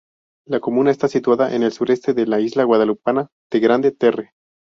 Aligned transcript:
La 0.47 0.59
comuna 0.59 0.89
está 0.89 1.07
situada 1.07 1.53
en 1.53 1.61
el 1.61 1.71
sureste 1.73 2.15
de 2.15 2.25
la 2.25 2.39
isla 2.39 2.63
guadalupana 2.63 3.27
de 3.51 3.59
Grande-Terre. 3.59 4.31